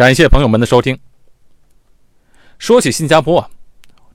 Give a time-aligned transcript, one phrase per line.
[0.00, 0.98] 感谢朋友们的收听。
[2.58, 3.50] 说起新加坡啊，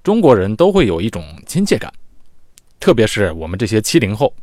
[0.01, 1.93] 中国人都会有一种亲切感，
[2.79, 4.33] 特别是我们这些七零后，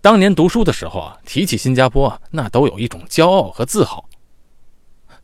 [0.00, 4.08] 当年读书的时候啊，提起新加坡啊，那都有一种骄傲和自豪，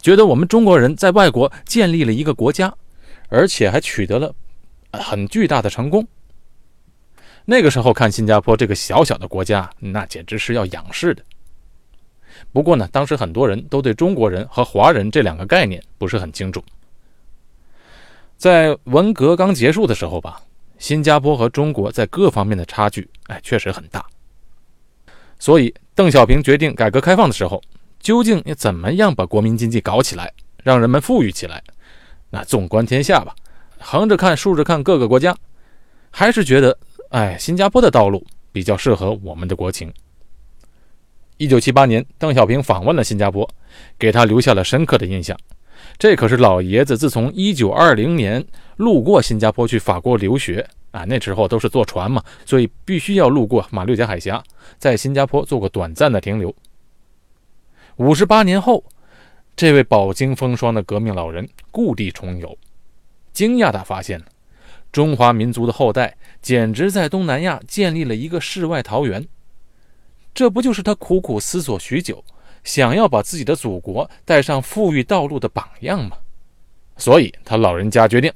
[0.01, 2.73] 觉得我们中国人在外国建立了一个国家，
[3.29, 4.33] 而且还取得了
[4.93, 6.07] 很巨大的成功。
[7.45, 11.25] 那个时候看新加坡这个小小的国家，那简直是要仰视的。
[12.53, 16.63] 不过呢，当时很多人都对中国人和华人这两个概念不是很清楚。
[18.37, 20.43] 在文革刚结束的时候吧，
[20.79, 24.05] 新加坡和中国在各方面的差距，哎，确实很大。
[25.39, 27.63] 所以邓小平决定改革开放的时候，
[28.01, 31.63] 究竟要怎么样把国民经济搞起来，让人们富裕起来？
[32.31, 33.35] 那纵观天下吧，
[33.79, 35.37] 横着看、竖着看各个国家，
[36.11, 36.77] 还是觉得，
[37.11, 39.93] 哎，新加坡的道路比较适合我们的国情。
[41.37, 43.49] 一九七八年，邓小平访问了新加坡，
[43.99, 45.37] 给他留下了深刻的印象。
[45.99, 48.45] 这可是老爷子自从一九二零年
[48.77, 54.43] 路过新加坡去法国留学啊，那时候都是坐船嘛，所以必须要路过马六甲海峡，
[54.79, 56.55] 在新加坡做过短暂的停留。
[57.97, 58.85] 五十八年后，
[59.57, 62.57] 这位饱经风霜的革命老人故地重游，
[63.33, 64.23] 惊讶地发现，
[64.93, 69.27] 中华民族的后代简直在东南亚建立了一个世外桃源。
[70.35, 72.25] 这不就是他苦苦思索许久，
[72.65, 76.17] 想要把自己的祖国带上富裕道路的榜样吗？
[76.97, 78.33] 所以，他老人家决定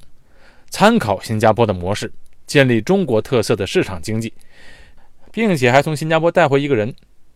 [0.69, 2.11] 参考新加坡的模式，
[2.47, 4.33] 建立中国特色的市场经济，
[5.31, 6.93] 并且还从新加坡带回一个人，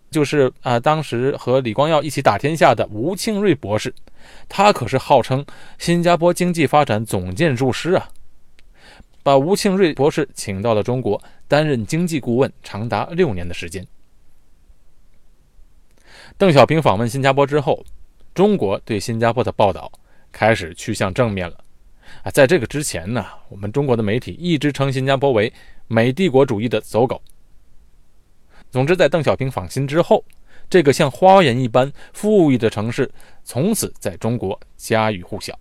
[0.09, 3.94] 就是啊，当时和李光耀一起打天下的吴庆瑞博士。
[4.47, 5.45] 他可是号称
[5.78, 8.09] 新加坡经济发展总建筑师啊！
[9.22, 13.86] 把吴庆瑞博士请到了中国，担任经济顾问，长达六年的时间。
[16.36, 17.86] 邓小平访问新加坡之后，
[18.34, 19.92] 中国对新加坡的报道
[20.31, 21.58] 开始趋向正面了。
[22.23, 25.52] 啊，在这个之前呢，我们中国的媒体一直称新加坡为
[25.88, 27.22] 美帝国主义的走狗。
[28.72, 30.25] 总之，在邓小平访新之后，
[30.69, 33.09] 这个像花园一般富裕的城市
[33.44, 35.58] 从此在中国家喻户晓，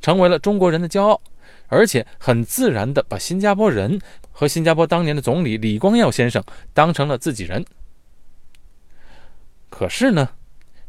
[0.00, 1.20] 成为了中国人的骄傲，
[1.66, 4.00] 而且很自然地把新加坡人
[4.32, 7.62] 和新加坡当年的总理李光耀先生当成了自己人。
[9.70, 10.28] 可是呢，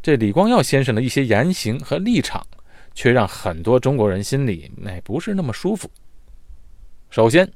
[0.01, 2.45] 这李光耀先生的一些言行和立场，
[2.93, 5.89] 却让很多中国人心里哎不是那么舒服。
[7.09, 7.51] 首先，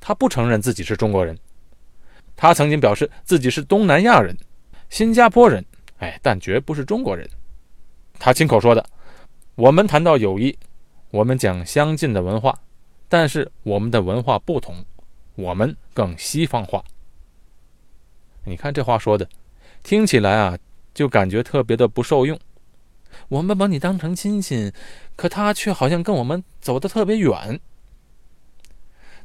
[0.00, 1.36] 他不承认自己是中国人，
[2.36, 4.36] 他曾经表示自己是东南亚人、
[4.88, 5.64] 新加坡人，
[5.98, 7.28] 哎，但绝不是中国人。
[8.18, 8.86] 他亲口说的
[9.56, 10.56] ：“我们谈到友谊，
[11.10, 12.56] 我们讲相近的文化，
[13.08, 14.84] 但是我们的文化不同，
[15.34, 16.84] 我们更西方化。”
[18.44, 19.28] 你看这话说的。
[19.82, 20.58] 听起来啊，
[20.94, 22.38] 就感觉特别的不受用。
[23.28, 24.72] 我们把你当成亲戚，
[25.16, 27.60] 可他却好像跟我们走得特别远。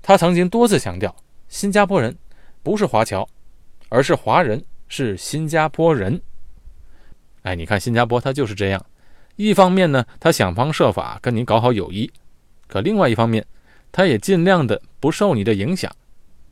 [0.02, 1.16] 他曾经多次强调，
[1.48, 2.18] 新加坡人
[2.64, 3.28] 不是华侨，
[3.90, 6.22] 而是华人，是新加坡人。
[7.44, 8.86] 哎，你看新加坡，他就是这样。
[9.36, 12.10] 一方面呢，他想方设法跟你搞好友谊；
[12.68, 13.46] 可另外一方面，
[13.92, 15.90] 他也尽量的不受你的影响。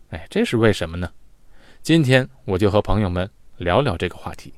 [0.10, 1.10] 哎，这是为什么呢？
[1.82, 3.30] 今天我就和朋友们。
[3.58, 4.54] 聊聊这个话题。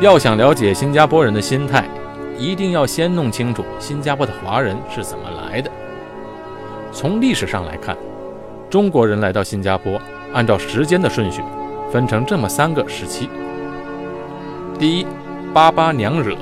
[0.00, 1.88] 要想了解新加坡人的心态，
[2.38, 5.70] 一定要先弄清楚新加坡的华人是怎么来的。
[6.92, 7.96] 从历史上来看，
[8.70, 10.00] 中国人来到新加坡。
[10.32, 11.42] 按照时间的顺序，
[11.90, 13.28] 分成这么三个时期：
[14.78, 15.06] 第一，
[15.54, 16.34] 巴巴娘惹；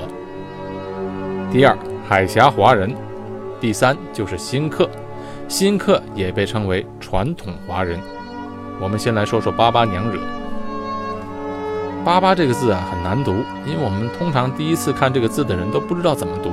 [1.53, 1.77] 第二，
[2.09, 2.91] 海峡华人；
[3.61, 4.89] 第三就是新客。
[5.47, 8.01] 新客也被称为传统华人。
[8.81, 10.19] 我们先来说说巴巴娘惹。
[12.05, 13.33] 巴巴这个字啊很难读，
[13.67, 16.51] 因为我们通常第一次看这个字的人都不知道怎么读。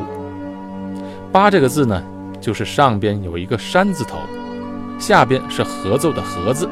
[1.31, 2.03] 巴这个字呢，
[2.39, 4.19] 就是上边有一个山字头，
[4.99, 6.69] 下边是合奏的合字。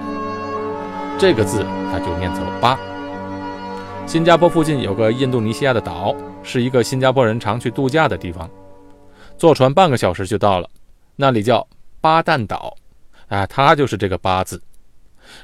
[1.20, 2.80] 这个字它就念作“巴”。
[4.08, 8.50] 新加坡附近有个印度尼西亚的岛，是一个新加坡人常去度假的地方，
[9.38, 10.70] 坐船半个小时就到了，
[11.18, 11.68] 那里叫
[12.00, 12.74] 巴旦岛，
[13.28, 14.64] 啊，它就是这个“巴”字。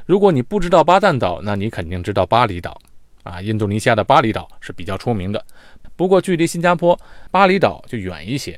[0.06, 2.80] 如果你不知道巴旦岛，那你肯定知道巴厘岛，
[3.24, 5.46] 啊，印度尼西亚的巴厘岛是比较出名的，
[5.98, 6.98] 不过距离新加坡
[7.32, 8.58] 巴厘岛就远一些。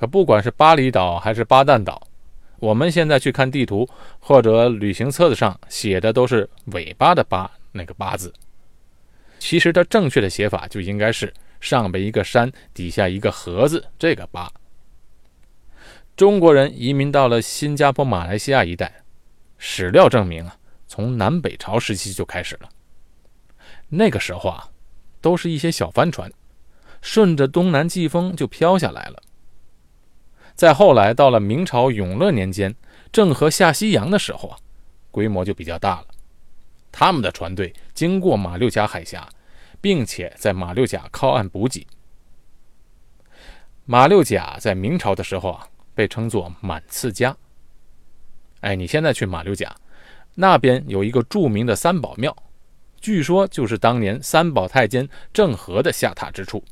[0.00, 2.02] 可不管是巴厘岛还是巴旦岛。
[2.58, 3.88] 我们现在去看地图
[4.18, 8.32] 或者旅行册子上写的都是尾巴的“巴”那个“巴”字。
[9.38, 14.52] 其实它正确的写法就应该是上边一个山，底下一个河字，这个巴。
[16.16, 18.92] 中国人移民到了新加坡、马来西亚一带，
[19.56, 20.56] 史料证明啊，
[20.88, 22.68] 从南北朝时期就开始了。
[23.88, 24.68] 那个时候啊，
[25.20, 26.28] 都是一些小帆船，
[27.00, 29.22] 顺着东南季风就飘下来了。
[30.58, 32.74] 再后来到了明朝永乐年间，
[33.12, 34.58] 郑和下西洋的时候啊，
[35.12, 36.06] 规模就比较大了。
[36.90, 39.28] 他们的船队经过马六甲海峡，
[39.80, 41.86] 并且在马六甲靠岸补给。
[43.84, 47.36] 马六甲在明朝的时候啊，被称作满次家。
[48.62, 49.72] 哎，你现在去马六甲，
[50.34, 52.36] 那边有一个著名的三宝庙，
[53.00, 56.64] 据说就是当年三宝太监郑和的下榻之处。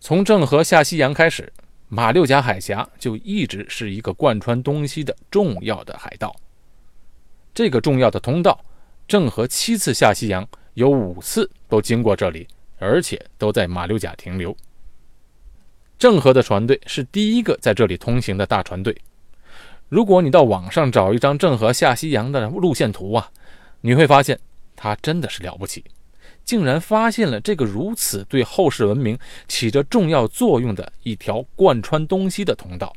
[0.00, 1.52] 从郑和下西洋开始。
[1.94, 6.34] 马六甲海峡就一直是一个贯穿东西的重要的海道。
[7.54, 8.64] 这个重要的通道，
[9.06, 10.44] 郑和七次下西洋，
[10.74, 12.48] 有五次都经过这里，
[12.80, 14.56] 而且都在马六甲停留。
[15.96, 19.00] 郑和的船队是第一个在这里通行的大船队。
[19.88, 23.30] 如果你到网上找一张郑和下西洋的路线图啊，
[23.82, 24.36] 你会发现
[24.74, 25.84] 他真的是了不起。
[26.44, 29.18] 竟然发现了这个如此对后世文明
[29.48, 32.94] 起着重要作用的一条贯穿东西的通道。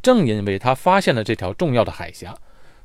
[0.00, 2.34] 正因为他发现了这条重要的海峡，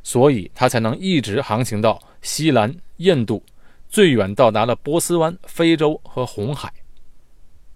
[0.01, 3.43] 所以他才能一直航行到西兰、印度，
[3.87, 6.73] 最远到达了波斯湾、非洲和红海。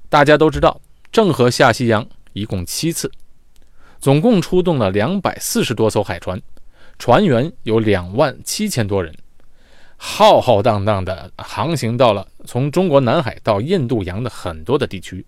[0.09, 0.81] 大家都知道，
[1.11, 3.11] 郑和下西洋一共七次，
[3.99, 6.41] 总共出动了两百四十多艘海船，
[6.97, 9.13] 船员有两万七千多人。
[9.97, 15.25] 浩浩荡荡地航行到了从中国南海到印度洋的很多的地区。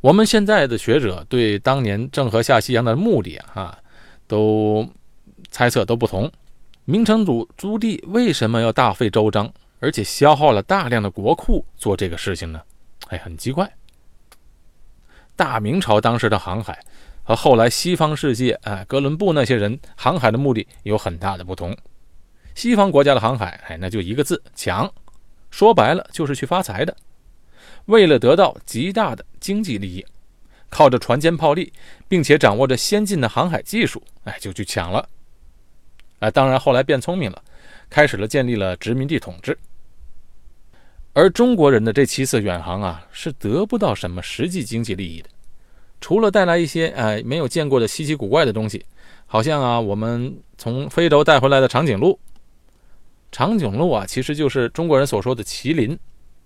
[0.00, 3.78] 我们现在的学者对当年郑和下西洋的目的啊，
[4.26, 4.88] 都
[5.50, 6.30] 猜测都不同。
[6.84, 12.60] 明成祖朱棣为什么要大费周章，而且消耗了大量的国库做这个事情呢？
[13.08, 13.70] 哎，很奇怪。
[15.36, 16.82] 大明朝当时的航海
[17.22, 21.76] 和后来西方世界，哎，哥伦布那些人航海的目的有很大的不同。
[22.60, 24.92] 西方国家的航海，哎，那就一个字抢，
[25.50, 26.94] 说白了就是去发财的。
[27.86, 30.04] 为了得到极大的经济利益，
[30.68, 31.72] 靠着船坚炮利，
[32.06, 35.08] 并且掌握着先进的航海技术，哎，就去抢了。
[36.18, 37.42] 哎，当然后来变聪明了，
[37.88, 39.56] 开始了建立了殖民地统治。
[41.14, 45.30] 而中国人的这七次远航啊，是得不到什么实际经济利益的，
[45.98, 48.84] 除了带来一些哎没有见过的稀奇古怪的东西，
[49.24, 52.20] 好像啊，我们从非洲带回来的长颈鹿。
[53.32, 55.98] 长颈鹿啊，其实就是中国人所说的麒麟，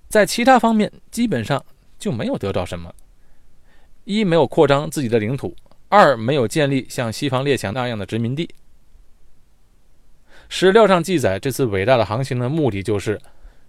[0.08, 1.64] 在其他方面基本上
[1.98, 2.94] 就没有得到什么：
[4.04, 5.56] 一没有扩张自己的领土，
[5.88, 8.48] 二没有建立像西方列强那样的殖民地。
[10.48, 13.20] 史料上记载，这次伟大的航行的目的就是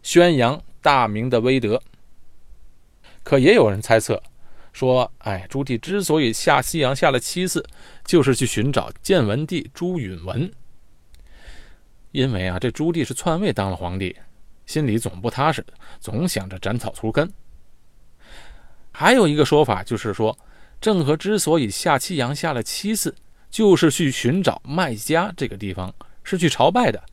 [0.03, 1.81] 宣扬大明的威德。
[3.23, 4.21] 可也有人猜测
[4.73, 7.65] 说，哎，朱棣之所以下西洋下了七次，
[8.03, 10.51] 就是去寻找建文帝朱允文。
[12.15, 14.15] 因为啊，这朱棣是篡位当了皇帝，
[14.65, 15.65] 心里总不踏实，
[15.99, 17.29] 总想着斩草除根。
[18.93, 20.37] 还有一个说法就是说，
[20.79, 23.13] 郑和之所以下西洋下了七次，
[23.49, 27.03] 就是去寻找麦加这个地方，是去朝拜的。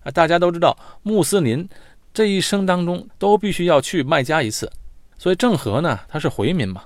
[0.00, 1.66] 啊，大家都知道，穆斯林
[2.12, 4.70] 这一生当中都必须要去麦加一次，
[5.16, 6.84] 所以郑和呢，他是回民嘛，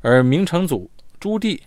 [0.00, 1.60] 而明成祖朱棣，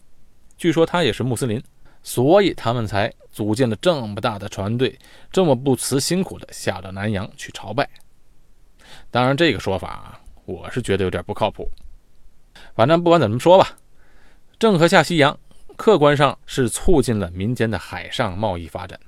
[0.58, 1.62] 据说他也是穆斯林。
[2.10, 4.98] 所以他们才组建了这么大的船队，
[5.32, 7.88] 这么不辞辛苦的下到南洋去朝拜。
[9.12, 11.70] 当然，这个说法，我是觉得有点不靠谱。
[12.74, 13.78] 反正不管怎么说吧，
[14.58, 15.38] 郑和下西洋，
[15.76, 19.00] 客观上是促进了民间的海上贸易发展，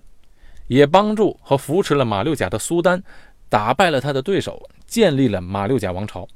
[0.67, 3.01] 也帮助和扶持了马六甲的苏丹，
[3.49, 6.27] 打败了他的对手，建立了马六甲王朝。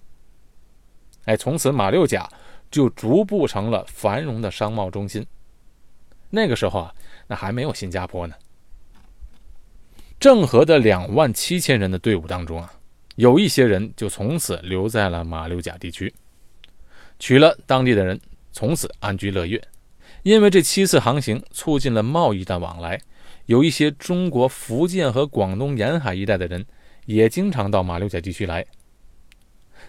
[1.25, 2.27] 哎，从此马六甲
[2.72, 5.24] 就逐步成了繁荣的商贸中心。
[6.29, 6.94] 那个时候啊，
[7.27, 8.36] 那还没有新加坡呢。
[10.20, 12.74] 郑和的两万七千人的队伍当中啊，
[13.15, 16.13] 有一些人就从此留在了马六甲地区，
[17.20, 18.20] 娶了当地的人，
[18.51, 19.62] 从此安居乐业。
[20.24, 23.00] 因为这七次航行促进了贸易的往来，
[23.46, 26.65] 有一些中国福建和广东沿海一带的人
[27.05, 28.65] 也经常到马六甲地区来。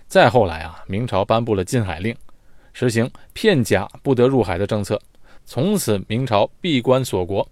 [0.07, 2.15] 再后来啊，明朝颁布了禁海令，
[2.75, 5.01] 实行片甲不得入海的政策。
[5.47, 7.49] 从此，明朝闭关锁国，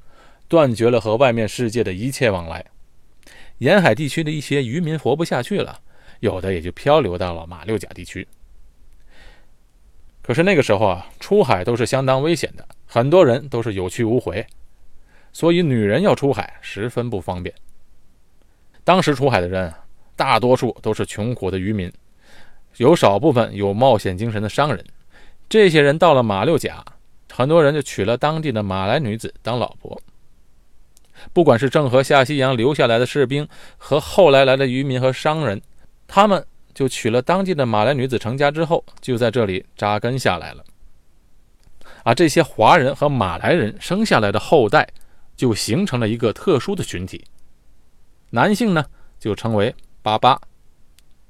[0.48, 2.64] 断绝了和外面世界的一切往来。
[3.58, 5.80] 沿海地区的一些渔民活不下去了，
[6.18, 8.26] 有的也就漂流到了马六甲地区。
[10.20, 14.44] 可是那个时候啊，出海都是相当危险的，很多人都是有去无回，
[15.32, 17.54] 所以女人要出海十分不方便。
[18.82, 19.72] 当时出海的人，
[20.16, 21.92] 大多数都是穷苦的渔民，
[22.78, 24.84] 有少部分有冒险精神的商人。
[25.48, 26.84] 这些人到了马六甲，
[27.36, 30.00] 很多人就娶了当地的马来女子当老婆。
[31.32, 35.60] 不管是郑和下西洋留下来的士兵，和后来来的渔民和商人，
[36.06, 40.64] 他们就娶了当地的马来女子成家之后，就在这里扎根下来了。
[42.04, 44.88] 而这些华人和马来人生下来的后代，
[45.34, 47.24] 就形成了一个特殊的群体。
[48.30, 48.84] 男性呢，
[49.18, 50.36] 就称为巴巴；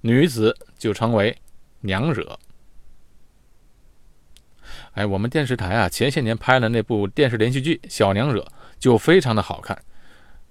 [0.02, 1.34] 女子就称为
[1.80, 2.38] 娘惹。
[4.94, 8.40] 哎，我们电视台啊，前些年拍了那部电视连续剧《小娘惹》
[8.78, 9.76] 就非常的好看，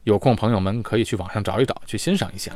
[0.03, 2.51] 有空朋友们可以去网上找一找，去欣赏一下。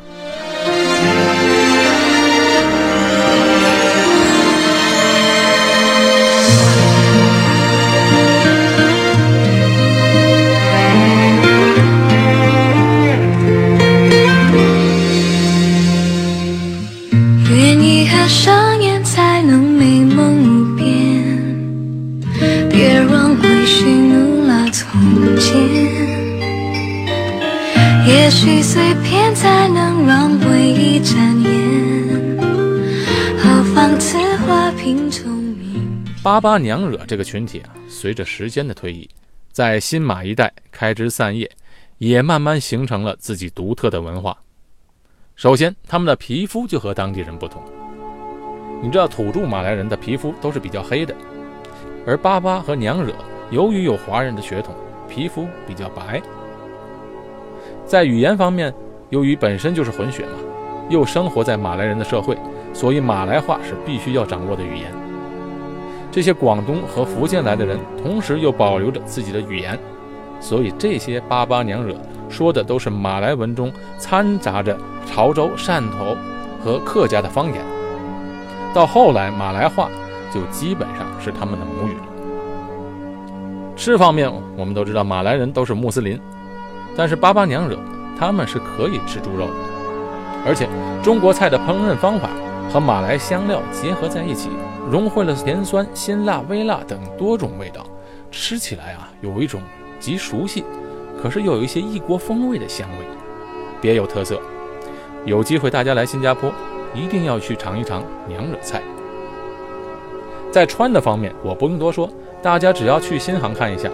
[28.39, 32.37] 许碎片才能让回忆展颜，
[33.35, 34.15] 何妨此
[34.45, 36.05] 花品聪明。
[36.21, 39.09] 八八娘惹这个群体啊，随着时间的推移，
[39.51, 41.49] 在新马一带开枝散叶，
[41.97, 44.37] 也慢慢形成了自己独特的文化。
[45.35, 47.59] 首先，他们的皮肤就和当地人不同。
[48.83, 51.15] 你知道，土著马来人的皮肤都是比较黑的，
[52.05, 53.15] 而巴巴和娘惹
[53.49, 54.75] 由于有华人的血统，
[55.09, 56.21] 皮肤比较白。
[57.87, 58.73] 在语言方面，
[59.11, 60.31] 由于本身就是混血嘛，
[60.89, 62.37] 又生活在马来人的社会，
[62.73, 64.91] 所以马来话是必须要掌握的语言。
[66.11, 69.79] 这些广东和福建来的人，同时又保留着自己的语言，
[70.41, 71.95] 所以这些巴巴娘惹
[72.27, 76.17] 说的都是马来文中掺杂着潮州、汕头
[76.61, 77.63] 和客家的方言。
[78.73, 79.89] 到后来，马来话
[80.33, 82.03] 就基本上是他们的母语了。
[83.77, 86.19] 吃方面，我们都知道马来人都是穆斯林。
[86.97, 87.77] 但是巴巴娘惹
[88.19, 89.53] 他们是可以吃猪肉的，
[90.43, 90.67] 而且
[91.03, 92.29] 中国菜的烹饪方法
[92.73, 94.49] 和马来香料结合在一起，
[94.89, 97.85] 融汇了甜酸、辛辣、微辣等多种味道，
[98.31, 99.61] 吃起来啊有一种
[99.99, 100.63] 极熟悉，
[101.21, 103.05] 可是又有一些异国风味的香味，
[103.79, 104.41] 别有特色。
[105.23, 106.51] 有机会大家来新加坡，
[106.95, 108.81] 一定要去尝一尝娘惹菜。
[110.51, 112.09] 在穿的方面，我不用多说，
[112.41, 113.87] 大家只要去新航看一下。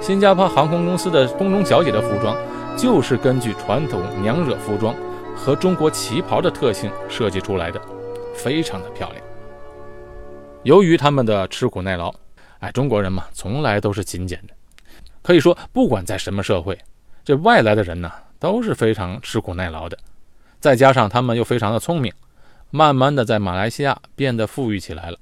[0.00, 2.34] 新加坡航空公司的空中小姐的服装，
[2.80, 4.96] 就是根据传统娘惹服装
[5.36, 7.78] 和中国旗袍的特性设计出来的，
[8.34, 9.22] 非常的漂亮。
[10.62, 12.10] 由于他们的吃苦耐劳，
[12.60, 14.54] 哎，中国人嘛，从来都是勤俭的。
[15.20, 16.78] 可以说，不管在什么社会，
[17.22, 19.98] 这外来的人呢，都是非常吃苦耐劳的。
[20.58, 22.10] 再加上他们又非常的聪明，
[22.70, 25.18] 慢慢的在马来西亚变得富裕起来了。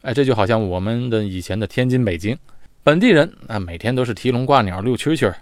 [0.00, 2.38] 哎，这就好像我们的以前的天津、北京。
[2.82, 5.34] 本地人啊，每天都是提笼挂鸟、遛蛐蛐儿；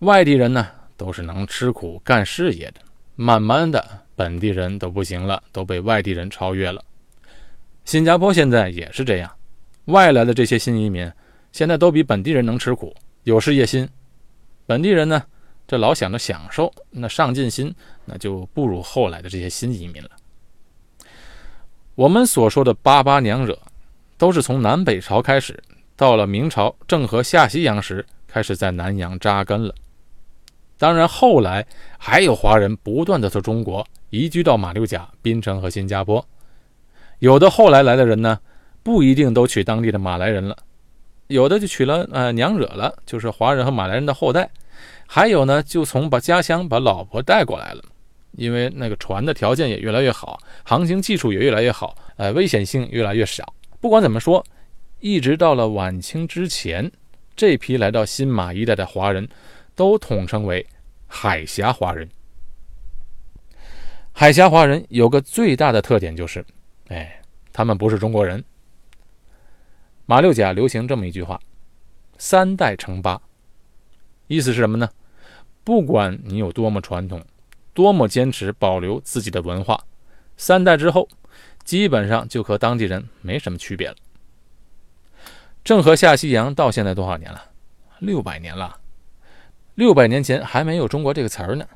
[0.00, 2.80] 外地人呢，都是能吃苦干事业的。
[3.14, 6.84] 慢慢的，本地人都不行了，都被外地人超越了。
[7.86, 9.30] 新加坡现在也是这样，
[9.86, 11.10] 外来的这些新移民
[11.50, 13.88] 现在都比本地人能吃苦、有事业心。
[14.66, 15.22] 本地人呢，
[15.66, 17.74] 这老想着享受，那上进心
[18.04, 20.10] 那就不如后来的这些新移民了。
[21.94, 23.58] 我们所说的八八娘惹，
[24.18, 25.58] 都是从南北朝开始。
[25.96, 29.74] 到了明朝郑和下西洋时，开始在南洋扎根了。
[30.78, 31.66] 当然，后来
[31.98, 36.24] 还有华人不断的从中国移居到马六甲、槟城和新加坡。
[37.18, 38.38] 有的后来来的人呢，
[38.82, 40.56] 不一定都娶当地的马来人了，
[41.28, 44.50] 有的就娶了呃娘惹了，就是华人和马来人的后代。
[45.06, 47.82] 还有呢，就从把家乡把老婆带过来了，
[48.32, 53.54] 因为那个船的条件也越来越好，航行技术也越来越好，呃，危险性越来越少。
[53.80, 54.44] 不管怎么说。
[54.98, 56.90] 一直到了晚清之前，
[57.36, 59.28] 这批来到新马一带的华人，
[59.76, 60.66] 都统称为
[61.06, 62.08] 海峡华人。
[64.12, 66.44] 海峡华人有个最大的特点就是，
[66.88, 68.42] 哎，他们不是中国人。
[70.06, 71.38] 马六甲流行这么一句话
[72.16, 73.20] ：“三代称八”，
[74.26, 74.88] 意思是什么呢？
[75.62, 77.22] 不管你有多么传统，
[77.74, 79.84] 多么坚持保留自己的文化，
[80.36, 81.08] 三代之后，
[81.64, 83.96] 基本上就和当地人没什么区别了。
[85.62, 87.50] 郑和下西洋到现在多少年了？
[87.98, 88.80] 六百年了。
[89.76, 91.66] 六百年前还没有“中国”这个词儿呢。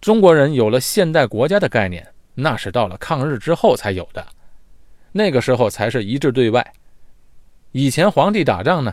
[0.00, 2.04] 中国人有了现代国家的概念，
[2.34, 4.26] 那是到了抗日之后才有的。
[5.12, 6.72] 那个时候才是一致对外。
[7.70, 8.92] 以前皇帝打仗呢，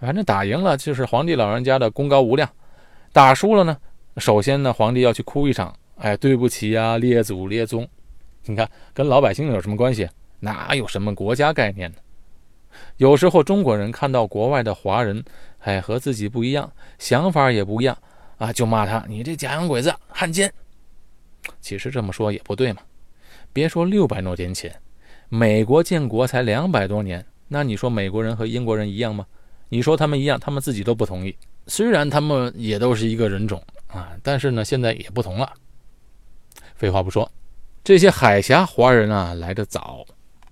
[0.00, 2.50] 反正打赢了就是皇帝老人家的功高无量，
[3.12, 3.76] 打输了呢，
[4.16, 7.88] 首先呢，皇帝要去哭一场，哎，对不起呀，列祖列宗。
[8.46, 10.08] 你看，跟老百姓有什么关系？
[10.40, 11.98] 哪有什么国家概念呢？
[12.96, 15.24] 有时候中国人看到国外的华人，
[15.60, 17.96] 哎，和自己不一样，想法也不一样
[18.38, 20.52] 啊，就骂他：“你这假洋鬼子，汉奸。”
[21.60, 22.82] 其实这么说也不对嘛。
[23.52, 24.74] 别说六百多年前，
[25.28, 29.26] 美国建国才两百多年，那你说美国人和英国人一样吗？
[29.68, 31.36] 你说他们一样，他们自己都不同意。
[31.66, 35.52] 虽然他们也都是一个人种啊，但是呢，现在也不同了。
[36.74, 37.30] 废话不说，
[37.82, 40.04] 这些海峡华人啊来得早，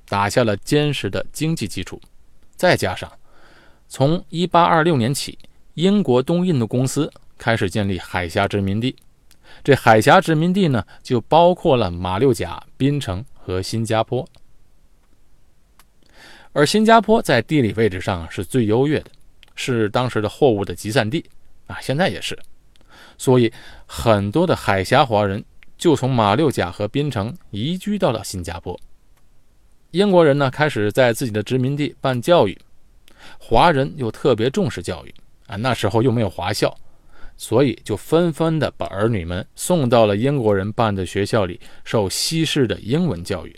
[0.09, 2.01] 打下了坚实的经济基础。
[2.57, 3.11] 再加上
[3.89, 5.39] 从1826年起，
[5.75, 8.97] 英国东印度公司开始建立海峡殖民地。
[9.63, 14.27] 这海峡殖民地呢，就包括了马六甲、槟城和新加坡。
[16.53, 19.11] 而新加坡在地理位置上是最优越的，
[19.55, 21.25] 是当时的货物的集散地
[21.67, 22.37] 啊，现在也是。
[23.19, 23.53] 所以
[23.87, 25.45] 很多的海峡华人
[25.79, 28.79] 就从马六甲和槟城移居到了新加坡。
[29.91, 32.59] 英国人呢，开始在自己的殖民地办教育，
[33.39, 35.15] 华人又特别重视教育
[35.47, 36.77] 啊，那时候又没有华校。
[37.39, 43.55] 所以就纷纷的把儿女们送到了英国人办的学校里受西式的英文教育。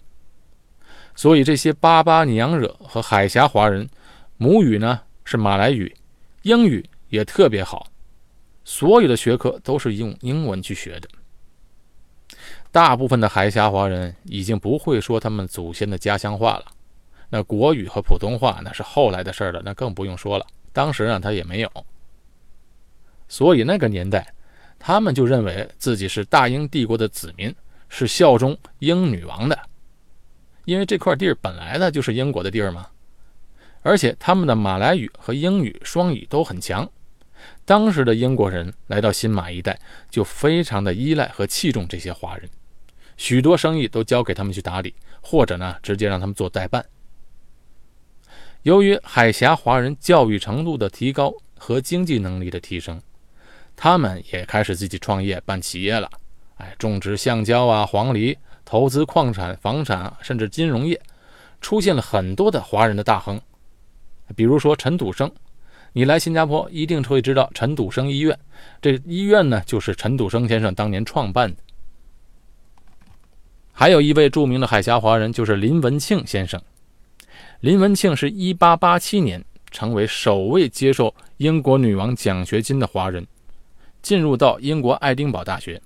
[1.14, 3.88] 所以这些巴巴娘惹和海峡华人，
[4.36, 5.94] 母语呢是马来语，
[6.42, 7.86] 英语也特别好，
[8.64, 11.08] 所有的学科都是用英文去学的。
[12.70, 16.66] 大部分的海峡华人已经不会说他们祖先的家乡话了，
[17.30, 20.46] 那国语和普通话那是后来的事了，那更不用说了。
[20.72, 21.70] 当时啊他也没有。
[23.26, 24.32] 所以那个年代，
[24.78, 27.54] 他们就认为自己是大英帝国的子民，
[27.88, 29.58] 是效忠英女王的，
[30.64, 32.86] 因为这块地儿本来呢就是英国的地儿嘛。
[33.82, 36.88] 而且他们的马来语和英语双语都很强。
[37.64, 39.78] 当时的英国人来到新马一带，
[40.10, 42.48] 就非常的依赖和器重这些华人，
[43.18, 46.82] 许多生意都交给他们去打理，或者呢直接让他们做代办。
[48.62, 52.98] 由于海峡华人教育程度的提高和经济能力的提升。
[53.80, 56.10] 他们也开始自己创业办企业了，
[56.56, 61.00] 哎，种植橡胶啊、黄梨，投资矿产、房产，甚至金融业，
[61.60, 63.40] 出现了很多的华人的大亨。
[64.34, 65.30] 比如说陈笃生，
[65.92, 68.36] 你来新加坡一定会知道陈笃生医院，
[68.82, 71.62] 这医院呢就是陈笃生先生当年创办的。
[73.80, 76.60] 还有一位著名的海峡华人就是林文庆先生，
[77.60, 83.24] 林文庆是一八八七年成为首位接受英国女王奖学金的华人。
[84.02, 85.80] 进入到英国爱丁堡大学，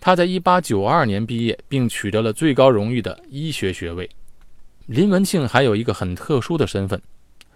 [0.00, 4.08] 他在一八九二年毕业，并取得了最高荣誉的医学学位。
[4.86, 6.98] 林文庆还有一个很特殊的身份，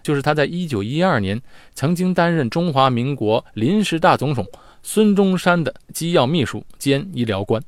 [0.02, 1.40] 就是他在一九一二年
[1.72, 4.46] 曾经担任中华民国临时大总统
[4.82, 7.62] 孙中山的机要秘书兼医疗官。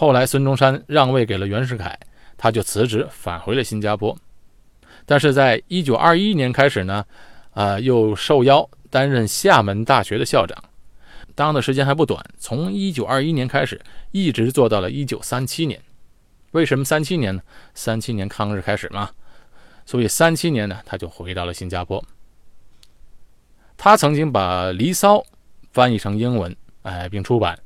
[0.00, 1.94] 后来孙中山让位给了袁世凯，
[2.38, 4.16] 他就辞职返回了新加坡。
[5.04, 7.04] 但是在1921年开始呢，
[7.52, 10.56] 呃，又受邀担任厦门大学的校长。
[11.34, 13.78] 当的时间还不短，从一九二一年开始，
[14.10, 15.78] 一直做到了一九三七年。
[16.52, 17.42] 为什么三七年呢？
[17.74, 19.10] 三七年抗日开始嘛，
[19.84, 22.02] 所以三七年呢，他就回到了新加坡。
[23.76, 25.18] 他曾经把《离骚》
[25.72, 27.58] 翻译成英文，哎，并出版，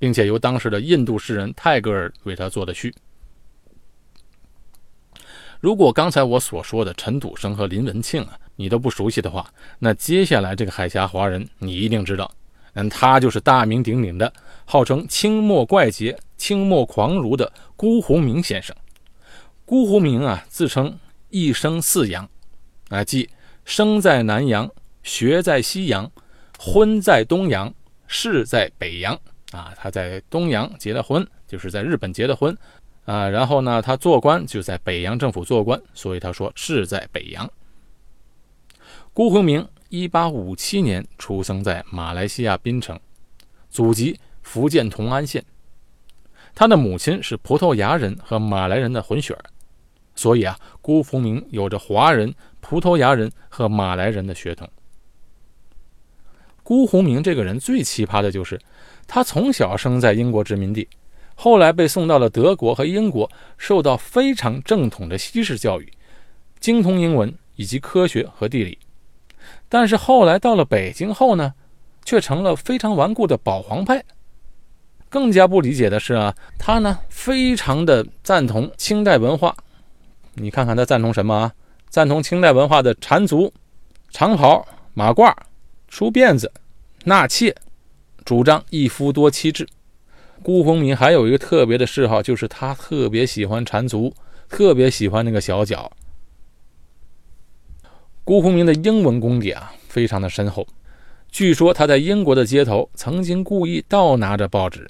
[0.00, 2.92] 并且由当时的印度诗人泰戈尔为他做的序。
[5.60, 9.46] 如果刚才我所说的陈笃生和林文庆啊，你都不熟悉的话，
[9.78, 12.28] 那接下来这个海峡华人，你一定知道。
[12.72, 14.32] 嗯，他就是大名鼎鼎的，
[14.64, 18.74] 号称清末怪杰、清末狂儒的辜鸿铭先生。
[19.66, 22.26] 辜鸿铭啊，自称一生四洋，
[22.88, 23.28] 啊，即
[23.66, 24.70] 生在南洋，
[25.02, 26.10] 学在西洋，
[26.58, 27.74] 婚在东洋，
[28.06, 29.20] 仕在北洋。
[29.52, 32.56] 啊，他在东洋结了婚，就是在日本结的婚，
[33.04, 37.50] 啊，然后呢，他做官就在北洋政府做官，所以他说是在北洋。
[39.12, 39.66] 辜鸿铭。
[39.92, 42.96] 一八五七年出生在马来西亚槟城，
[43.68, 45.44] 祖籍福建同安县。
[46.54, 49.42] 他的母亲是葡萄牙人和马来人的混血儿，
[50.14, 54.70] 所以啊，辜鸿铭有着华人、葡萄牙人和马来人的血统。
[56.62, 58.60] 辜鸿铭这个人最奇葩的就是，
[59.12, 60.88] 他从小生在英国殖民地，
[61.34, 65.92] 后来被送到了德国和英国，受到非常正统的西式教育，
[66.60, 68.78] 精通英文以及科学和地理。
[69.68, 71.52] 但是后来到了北京后呢，
[72.04, 74.00] 却成了非常顽固的保皇派。
[75.08, 79.52] 更加不理解的是啊，他呢非常的赞同清代文化。
[80.34, 81.52] 你看看他赞同什么啊？
[81.88, 83.52] 赞同清代文化的缠足、
[84.10, 85.34] 长袍、马褂、
[85.88, 86.52] 梳辫子、
[87.02, 87.52] 纳妾，
[88.24, 89.66] 主张一夫多妻制。
[90.42, 94.14] 辜鸿铭还有一个特别的嗜好，就是他特别喜欢缠足，
[94.48, 95.90] 特别喜欢那个小脚。
[98.24, 100.66] 辜鸿铭的英文功底啊，非常的深厚。
[101.30, 104.88] 据说他在英国的街头曾经故意倒拿着报纸，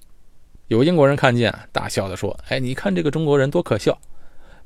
[0.69, 3.99] 有英国人看见，大笑的说：“哎，你看这个中国人多可笑，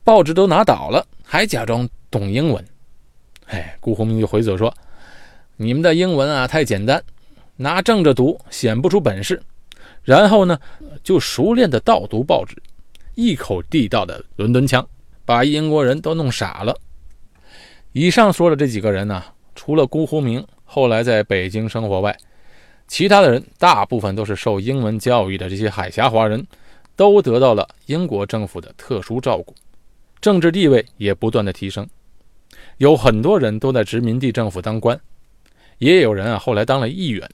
[0.05, 2.65] 报纸都拿倒了，还假装懂英文。”
[3.47, 4.73] 哎，辜鸿铭就回嘴说
[5.57, 7.03] ：“你们的英文啊太简单，
[7.57, 9.43] 拿正着读显不出本事。”
[10.03, 10.59] 然后呢，
[11.03, 12.55] 就熟练的倒读报纸，
[13.15, 14.87] 一口地道的伦敦腔，
[15.25, 16.79] 把英国人都弄傻了。
[17.93, 19.23] 以上说的这几个人呢，
[19.55, 22.15] 除了辜鸿铭后来在北京生活外，
[22.87, 26.47] 其他的人大部分都是受英文教育的这些海峡华人，
[26.97, 29.55] 都得到了英国政府的特殊照顾，
[30.21, 31.89] 政治地位也不断的提升。
[32.77, 35.01] 有很多人都在殖民地政府当官，
[35.79, 37.27] 也有人啊后来当了议员。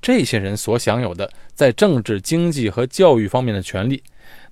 [0.00, 4.02] 这些人所享有的在政治、经济和教育方面的权利，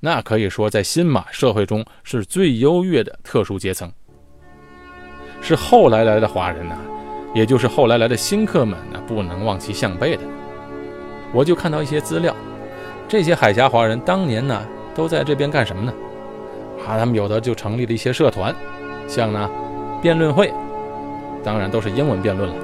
[0.00, 3.90] 那可以说在新马社会中是最优越的特殊阶层。
[5.40, 6.76] 是后来来的华人呢，
[7.34, 10.22] 也就是后来来的新客们，那不能望其项背的。
[11.32, 12.34] 我就看到一些资料，
[13.06, 15.92] 这些海峡华人当年呢都在这边干什么呢？
[16.87, 18.54] 啊，他们有的就成立了一些社团，
[19.06, 19.48] 像呢
[20.02, 20.52] 辩论会，
[21.44, 22.56] 当然都是英文辩论了。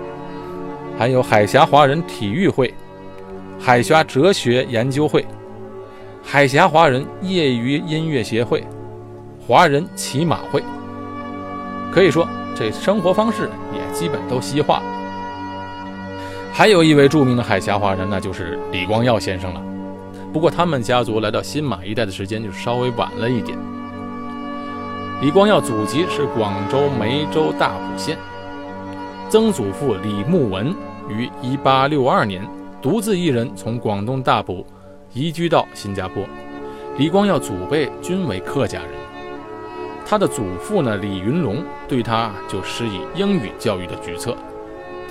[0.96, 2.72] 还有海峡华人体育会、
[3.59, 5.26] 海峡哲学研究会、
[6.22, 8.64] 海峡华人业余音乐协会、
[9.44, 10.62] 华人骑马会，
[11.90, 14.85] 可以说这生活方式也基本都西化了。
[16.52, 19.61] 还有一位著名的海峡华人，那就是李光耀先生了。
[20.33, 23.59] 不过他们家族来到新马一带的时间就稍微晚了一点。
[25.20, 28.16] 李光耀祖籍是广州梅州大埔县。
[29.35, 30.73] 曾祖父李慕文
[31.09, 32.49] 于1862年
[32.81, 34.64] 独自一人从广东大埔
[35.12, 36.23] 移居到新加坡。
[36.97, 38.90] 李光耀祖辈均为客家人。
[40.07, 44.37] 他的祖父呢，李云龙对他就施以英语教育的举措，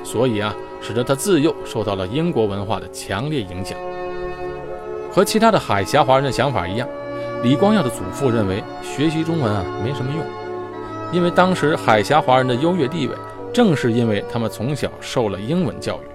[0.06, 3.78] 所以啊，使得他自幼受到了英国文化的强烈影响。
[5.12, 6.88] 和其他的海峡华人的想法一样，
[7.44, 10.26] 李光耀的祖父认为学习中文啊没什么用，
[11.12, 13.14] 因为当时海峡华人的优越地位。
[13.54, 16.08] 正是因为他们从小受了英文教育，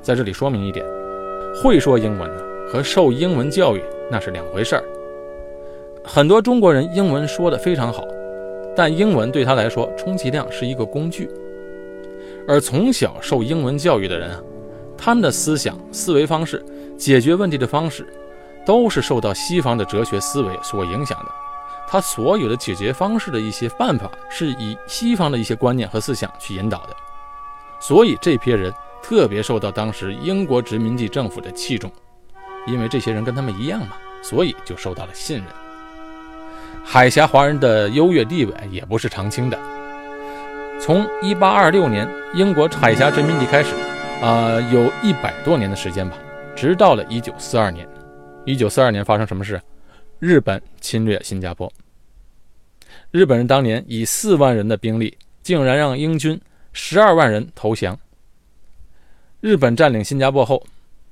[0.00, 0.84] 在这里说明一点，
[1.62, 2.30] 会说英文
[2.66, 4.84] 和受英文教育那是两回事儿。
[6.02, 8.02] 很多中国人英文说的非常好，
[8.74, 11.28] 但英文对他来说充其量是一个工具。
[12.48, 14.42] 而从小受英文教育的人啊，
[14.96, 16.64] 他们的思想、思维方式、
[16.96, 18.06] 解决问题的方式，
[18.64, 21.43] 都是受到西方的哲学思维所影响的。
[21.94, 26.96] 他所有的解决方式的一些办法，是以西方的一些观念和思想去引导的，
[27.78, 31.88] 所以这批人特别受到当时英国殖民地政府的器重，
[32.66, 35.46] 因为这些人跟他们一样嘛，所以就受到了信任。
[36.84, 39.56] 海峡华人的优越地位也不是常青的，
[40.80, 43.72] 从1826年英国海峡殖民地开始，
[44.20, 46.16] 啊，有一百多年的时间吧，
[46.56, 47.88] 直到了1942年。
[48.46, 49.62] 1942年发生什么事？
[50.18, 51.70] 日本侵略新加坡，
[53.14, 56.40] 日本人当年以四万人的兵力，竟然让英军
[56.72, 57.96] 十二万人投降。
[59.40, 60.66] 日本占领新加坡后，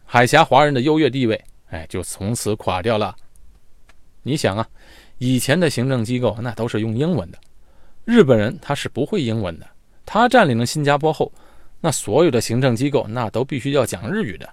[0.05, 3.15] 海峡华人的优越地位，哎，就从此垮掉了。
[4.25, 4.69] 你想啊，
[5.19, 7.39] 以前的行政机构那都是用英文的，
[8.05, 9.67] 日本人他是不会英文的，
[10.05, 11.33] 他占领了新加坡后，
[11.81, 14.51] 那所有的行政机构那都必须要讲日语的。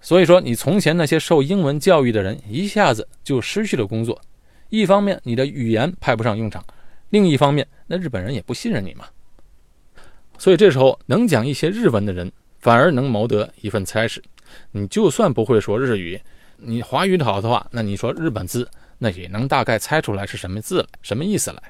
[0.00, 4.20] 所以说，你从前那些受英文教育的人一下子就失去了工作。
[4.78, 6.62] 一方面，你的语言派不上用场；
[7.10, 9.06] 另一方面，那日本人也不信任你嘛。
[10.38, 14.22] 所以这时候，能讲一些日文的人反而能谋得一份差事。
[14.72, 16.20] 你就算不会说日语，
[16.56, 21.62] 你华语好的话，那你说日本字，那也能大概猜出来是什么字来，什么意思来。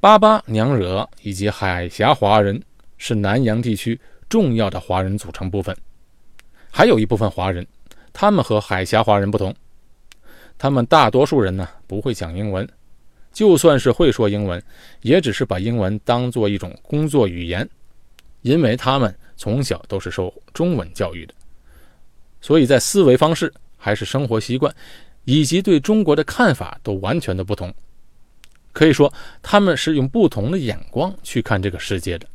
[0.00, 2.62] 巴巴娘惹以及海峡华人
[2.98, 5.76] 是南洋地区重要的华人组成部分。
[6.70, 7.66] 还有一部分华人，
[8.12, 9.54] 他们和海峡华人不同，
[10.58, 12.68] 他们大多数人呢不会讲英文，
[13.32, 14.62] 就算是会说英文，
[15.02, 17.66] 也只是把英文当做一种工作语言，
[18.42, 21.34] 因为他们从小都是受中文教育的，
[22.40, 24.74] 所以在思维方式、还是生活习惯，
[25.24, 27.72] 以及对中国的看法都完全的不同，
[28.72, 32.26] 可以说他们是用不同的眼光去看这个世界的。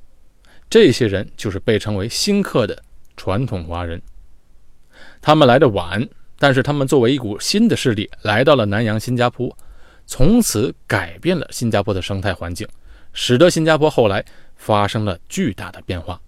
[0.69, 2.81] 这些人就是被称为新客的
[3.17, 4.01] 传统华人。
[5.21, 6.07] 他们来的晚，
[6.43, 9.58] 但是他们作为一股新的势力来到了南洋新加坡，
[10.06, 12.67] 从此改变了新加坡的生态环境，
[13.13, 14.21] 使得新加坡后来
[14.58, 16.19] 发生了巨大的变化。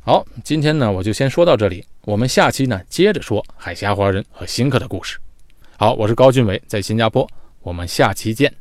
[0.00, 5.16] 好，今天呢我就先说到这里，我们下期呢接着说海峡华人和新客的故事。
[5.78, 7.26] 好，我是高俊伟，在新加坡，
[7.62, 8.52] 我们下期见。